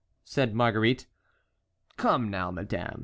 said 0.23 0.55
Marguerite. 0.55 1.05
"Come 1.95 2.31
now, 2.31 2.49
madame!" 2.49 2.99